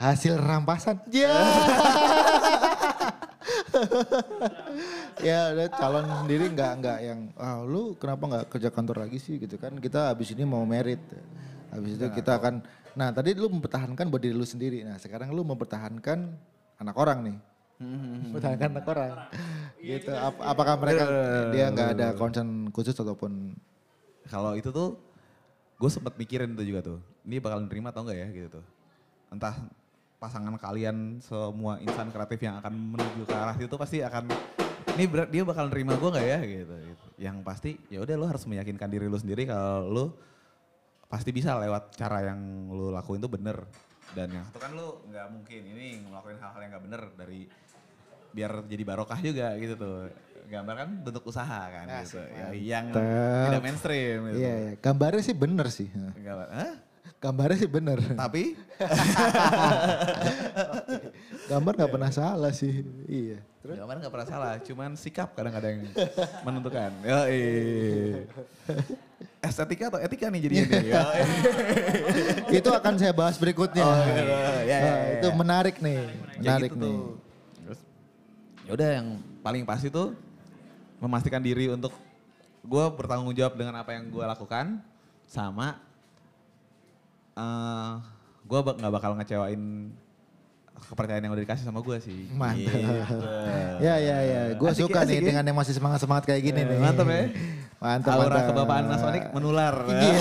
[0.00, 0.96] Hasil rampasan.
[1.12, 1.28] Ya.
[5.28, 9.38] ya udah calon sendiri nggak nggak yang ah lu kenapa nggak kerja kantor lagi sih
[9.38, 10.98] gitu kan kita habis ini mau merit
[11.68, 12.64] habis itu kita akan
[12.98, 14.82] nah tadi lu mempertahankan buat diri lu sendiri.
[14.82, 16.18] Nah sekarang lu mempertahankan
[16.80, 17.36] anak orang nih.
[17.78, 19.10] Mempertahankan anak orang.
[19.78, 21.04] Gitu Ap- apakah mereka
[21.54, 23.54] dia nggak ada concern khusus ataupun?
[24.26, 24.98] Kalau itu tuh
[25.78, 26.98] gue sempat mikirin itu juga tuh.
[27.22, 28.64] Ini bakal nerima atau enggak ya gitu tuh.
[29.30, 29.54] Entah
[30.18, 34.26] pasangan kalian semua insan kreatif yang akan menuju ke arah itu pasti akan
[34.98, 36.38] ini dia bakal nerima gue nggak ya?
[36.42, 37.04] Gitu, gitu.
[37.22, 40.04] Yang pasti ya udah lo harus meyakinkan diri lo sendiri kalau lo
[41.08, 43.64] pasti bisa lewat cara yang lo lakuin tuh bener.
[44.12, 47.40] Dan yang satu kan lo nggak mungkin ini ngelakuin hal-hal yang nggak bener dari
[48.28, 50.12] biar jadi barokah juga gitu tuh.
[50.48, 52.20] Gambar kan bentuk usaha kan gitu.
[52.24, 54.38] Ya, yang tidak mainstream gitu.
[54.40, 54.72] iya, iya.
[54.80, 56.72] gambarnya sih bener sih Gambar, hah?
[57.18, 58.56] gambarnya sih bener Tapi
[61.52, 63.44] gambar nggak pernah salah sih iya
[63.76, 65.84] gambar nggak pernah salah, cuman sikap kadang ada yang
[66.40, 66.88] menentukan.
[67.04, 67.20] Yo,
[69.48, 70.84] Estetika atau etika nih jadinya nih.
[70.92, 72.58] Yoi.
[72.60, 73.84] itu akan saya bahas berikutnya.
[73.84, 74.22] Oh, gitu.
[74.22, 75.34] Ya, ya, Nah, ya, itu ya.
[75.34, 75.98] menarik nih,
[76.38, 76.96] Ya menarik gitu nih.
[78.68, 79.06] ya yang
[79.40, 80.12] paling pasti tuh
[81.00, 81.96] memastikan diri untuk
[82.60, 84.76] gue bertanggung jawab dengan apa yang gue lakukan
[85.24, 85.80] sama
[87.38, 87.92] eh
[88.44, 89.88] gue nggak bakal ngecewain
[90.84, 92.30] kepercayaan yang udah dikasih sama gue sih.
[92.30, 92.70] Mantap.
[92.70, 93.18] Gitu.
[93.78, 95.26] Ya ya ya, gue Asik suka ya, asik nih ya.
[95.28, 96.78] dengan yang masih semangat semangat kayak gini Eh, nih.
[96.78, 97.22] mantap ya.
[97.78, 98.46] Mantap Aura mantap.
[98.48, 99.74] kebapaan Mas Onik menular.
[99.86, 100.18] Iya.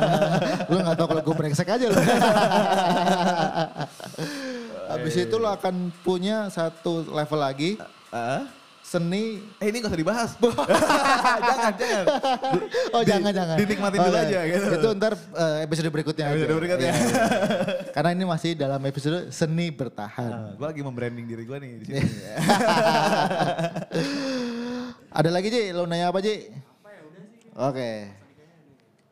[0.70, 1.96] lu gak tau kalau gue brengsek aja lu.
[4.88, 7.76] Habis itu lo akan punya satu level lagi
[8.08, 8.40] Heeh.
[8.88, 9.44] Seni.
[9.60, 10.30] Eh ini gak usah dibahas.
[11.48, 12.04] jangan, jangan.
[12.96, 13.56] Oh Di- jangan jangan.
[13.60, 14.24] dinikmatin Oh, dulu iya.
[14.24, 14.66] aja gitu.
[14.80, 16.34] Itu ntar eh, episode berikutnya aja.
[16.40, 16.88] Episode berikutnya.
[16.88, 17.24] Iya, iya.
[17.94, 20.56] Karena ini masih dalam episode seni bertahan.
[20.56, 22.00] gue lagi membranding diri gue nih di sini.
[25.12, 26.48] Ada lagi Ji, lo nanya apa Ji?
[27.58, 27.90] Oke.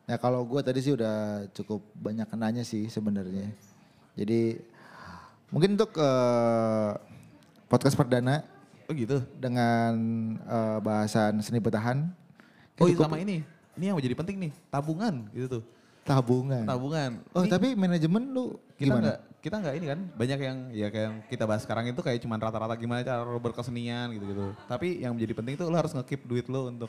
[0.07, 3.51] Ya kalau gue tadi sih udah cukup banyak nanya sih sebenarnya.
[4.17, 4.57] Jadi
[5.53, 6.91] mungkin untuk eh,
[7.67, 8.56] podcast perdana
[8.87, 9.17] Oh gitu.
[9.35, 9.93] dengan
[10.47, 12.07] eh, bahasan seni bertahan.
[12.79, 13.43] Oh iya sama ini.
[13.77, 15.63] Ini yang menjadi penting nih, tabungan gitu tuh.
[16.07, 16.63] tabungan.
[16.63, 17.11] Tabungan.
[17.35, 19.03] Oh Ini tapi manajemen lu kita gimana?
[19.03, 22.23] nggak kita nggak ini kan banyak yang ya kayak yang kita bahas sekarang itu kayak
[22.23, 24.55] cuman rata-rata gimana cara berkesenian gitu-gitu.
[24.71, 26.87] Tapi yang menjadi penting tuh lo harus nge-keep duit lo untuk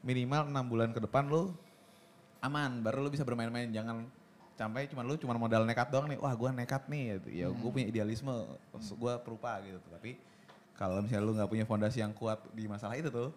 [0.00, 1.52] minimal enam bulan ke depan lo
[2.40, 4.08] aman baru lo bisa bermain-main jangan
[4.56, 7.88] sampai cuman lu cuman modal nekat doang nih wah gua nekat nih ya gue punya
[7.88, 8.32] idealisme
[8.76, 10.20] gue perupa gitu tapi
[10.80, 13.36] kalau misalnya lu nggak punya fondasi yang kuat di masalah itu tuh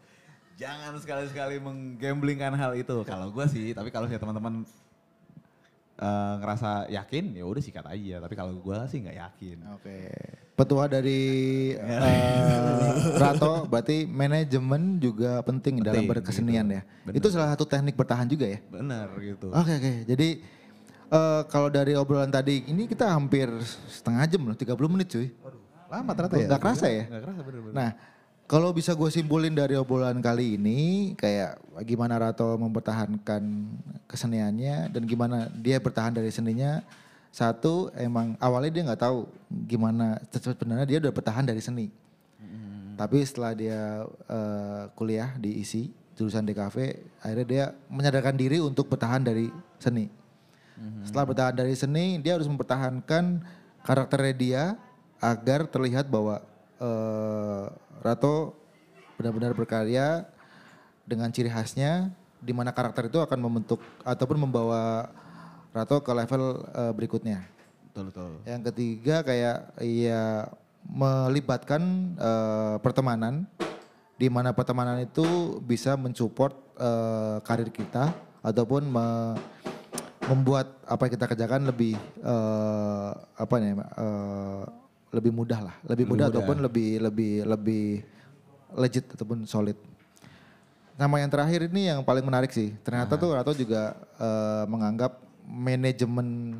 [0.56, 4.54] jangan sekali-sekali menggamblingkan hal itu kalau gue sih tapi kalau misalnya teman-teman
[6.00, 9.98] eh, ngerasa yakin ya udah sikat aja tapi kalau gue sih nggak yakin Oke.
[10.54, 16.78] Petua dari eh, Rato berarti manajemen juga penting, dalam Penting, berkesenian gitu.
[16.78, 16.82] ya.
[17.10, 17.18] Bener.
[17.18, 18.62] Itu salah satu teknik bertahan juga ya.
[18.70, 19.94] bener gitu Oke oke.
[20.06, 20.30] Jadi
[21.10, 23.50] eh, kalau dari obrolan tadi ini kita hampir
[23.90, 25.28] setengah jam loh, 30 menit cuy.
[25.94, 27.04] Lama ternyata ya Nggak kerasa ya?
[27.06, 27.90] nggak kerasa bener-bener Nah,
[28.44, 33.42] kalau bisa gue simpulin dari obrolan kali ini, kayak gimana Rato mempertahankan
[34.06, 36.84] keseniannya dan gimana dia bertahan dari seninya.
[37.34, 39.26] Satu, emang awalnya dia nggak tahu
[39.66, 41.88] gimana sebenarnya dia udah bertahan dari seni.
[42.94, 46.78] Tapi setelah dia eh, kuliah di ISI, jurusan DKV,
[47.26, 49.50] akhirnya dia menyadarkan diri untuk bertahan dari
[49.82, 50.14] seni.
[51.02, 53.42] Setelah bertahan dari seni, dia harus mempertahankan
[53.82, 54.64] karakternya dia
[55.24, 56.44] agar terlihat bahwa
[56.84, 57.66] eh,
[58.04, 58.60] Rato
[59.16, 60.28] benar-benar berkarya
[61.08, 62.12] dengan ciri khasnya,
[62.44, 65.08] di mana karakter itu akan membentuk ataupun membawa
[65.72, 67.40] Rato ke level eh, berikutnya.
[67.88, 70.52] betul betul Yang ketiga kayak ya
[70.84, 71.82] melibatkan
[72.20, 73.48] eh, pertemanan
[74.20, 75.24] di mana pertemanan itu
[75.64, 78.12] bisa mensupport eh, karir kita
[78.44, 79.40] ataupun me-
[80.24, 84.83] membuat apa yang kita kerjakan lebih eh, apa nih eh,
[85.14, 86.34] lebih mudah lah, lebih, mudah, mudah.
[86.34, 87.86] ataupun lebih lebih lebih
[88.74, 89.78] legit ataupun solid.
[90.98, 92.74] Nama yang terakhir ini yang paling menarik sih.
[92.82, 96.60] Ternyata tuh Rato juga eh, menganggap manajemen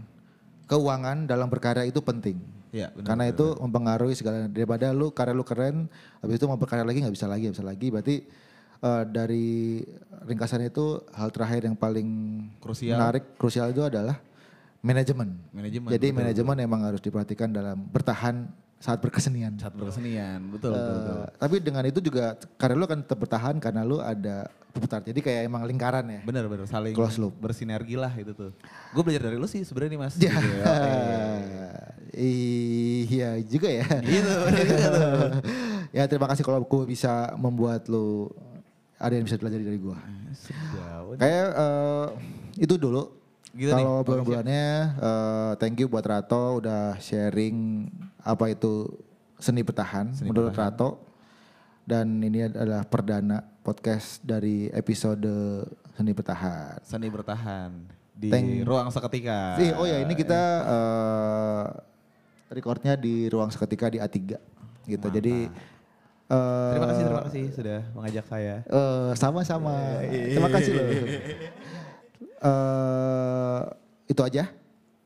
[0.70, 2.38] keuangan dalam berkarya itu penting.
[2.74, 5.86] Iya, benar, Karena itu mempengaruhi segala daripada lu karya lu keren,
[6.26, 7.88] habis itu mau berkarya lagi nggak bisa lagi, nggak bisa lagi.
[7.94, 8.16] Berarti
[8.82, 9.48] eh, dari
[10.26, 12.10] ringkasan itu hal terakhir yang paling
[12.58, 12.98] Krusial.
[12.98, 14.18] menarik, krusial itu adalah
[14.84, 15.40] manajemen.
[15.50, 19.56] Manajemen, Jadi betul, manajemen emang harus diperhatikan dalam bertahan saat berkesenian.
[19.56, 21.16] saat berkesenian betul betul, betul.
[21.24, 25.00] Eh, tapi dengan itu juga karya lu akan tetap bertahan karena lu ada putar.
[25.00, 26.20] Jadi kayak emang lingkaran ya.
[26.28, 27.32] bener bener saling Close loop.
[27.40, 28.52] bersinergi lah itu tuh
[28.92, 30.36] gue belajar dari lu sih sebenarnya nih mas Ya.
[30.36, 30.66] Gitu ya.
[32.14, 33.88] Iya juga ya.
[34.12, 35.32] Gitu, tuh.
[35.98, 38.28] ya terima kasih kalau gue bisa membuat lu
[39.00, 39.98] ada yang bisa belajar dari gue.
[40.36, 41.16] Sejauh.
[41.16, 42.06] Kayak eh,
[42.60, 43.23] itu dulu.
[43.54, 44.66] Gitu nih, kalau bulan-bulannya
[44.98, 47.86] eh, thank you buat Rato udah sharing
[48.20, 48.90] apa itu
[49.38, 50.98] seni bertahan menurut Rato.
[51.84, 55.28] Dan ini adalah perdana podcast dari episode
[55.94, 56.80] seni bertahan.
[56.82, 57.70] Seni bertahan
[58.10, 59.60] di Thank- ruang seketika.
[59.76, 61.66] Oh ya ini kita eh
[62.50, 64.18] recordnya di ruang seketika di A3
[64.88, 65.08] gitu.
[65.12, 65.52] Jadi
[66.26, 68.56] eh, Terima kasih terima kasih sudah mengajak saya.
[68.64, 69.76] eh, sama-sama.
[70.10, 70.88] Terima kasih loh.
[72.44, 73.62] Eh,
[74.12, 74.52] itu aja.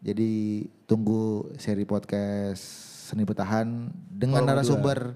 [0.01, 2.61] Jadi tunggu seri podcast
[3.09, 5.13] seni bertahan dengan narasumber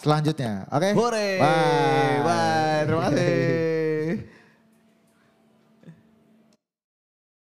[0.00, 0.68] selanjutnya.
[0.68, 0.92] Oke?
[0.92, 1.28] Hore.
[1.40, 2.16] Bye.
[2.24, 2.80] Bye.
[2.84, 3.75] Terima kasih.